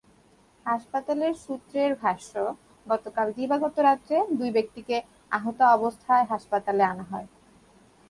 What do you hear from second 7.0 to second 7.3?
হয়।